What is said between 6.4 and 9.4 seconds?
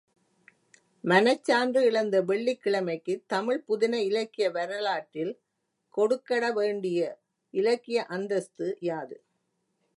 வேண்டிய இலக்கிய அந்தஸ்து யாது?